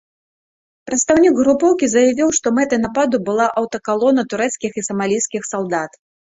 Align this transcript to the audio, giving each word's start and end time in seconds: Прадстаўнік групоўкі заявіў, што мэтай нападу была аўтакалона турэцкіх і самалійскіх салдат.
Прадстаўнік 0.89 1.35
групоўкі 1.41 1.89
заявіў, 1.91 2.33
што 2.39 2.55
мэтай 2.61 2.79
нападу 2.87 3.21
была 3.29 3.45
аўтакалона 3.63 4.21
турэцкіх 4.35 4.71
і 4.83 4.89
самалійскіх 4.89 5.41
салдат. 5.55 5.91